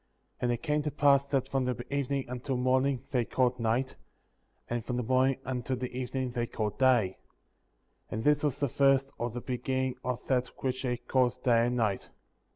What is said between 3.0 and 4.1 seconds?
they called night;